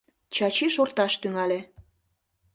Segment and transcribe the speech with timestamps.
[0.35, 1.59] Чачи шорташ тӱҥале.